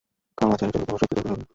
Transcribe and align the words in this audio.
খাও, 0.37 0.49
আচারের 0.55 0.73
জন্য 0.73 0.83
তোমার 0.87 1.01
শক্তি 1.01 1.15
দরকার 1.17 1.33
হবে। 1.33 1.45